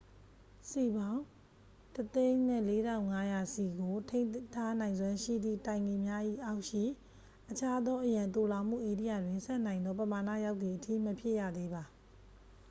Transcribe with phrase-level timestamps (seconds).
[0.69, 1.19] စည်ပေါင်း
[1.93, 6.83] 104,500 စည်ကို ထိန်းထားနိုင်စွမ်းရှိသည့်တိုင်ကီများ၏အောက်ရှိ
[7.49, 11.83] အခြားသော အရန်သိုလှောင်မှုဧရိယာတွင် ဆံ့နိုင်သောပမာဏရောက်သည်အထိ မဖြည့်ရသေးပါ